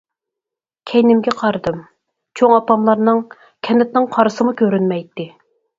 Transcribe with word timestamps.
كەينىمگە 0.91 1.33
قارىدىم، 1.41 1.83
چوڭ 2.41 2.57
ئاپاملارنىڭ 2.57 3.23
كەنتىنىڭ 3.69 4.13
قارىسىمۇ 4.19 4.61
كۆرۈنمەيتتى. 4.65 5.33